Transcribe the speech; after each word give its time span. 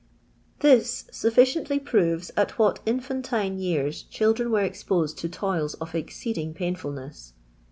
This 0.61 1.03
suflicieiuly 1.11 1.85
proves 1.85 2.31
at 2.35 2.57
what 2.57 2.79
infantine 2.87 3.59
years 3.59 4.01
children 4.01 4.49
were 4.49 4.63
exposed 4.63 5.19
to 5.19 5.29
toils 5.29 5.75
of 5.75 5.93
exceeding 5.93 6.55
pain! 6.55 6.75
fulness. 6.75 7.33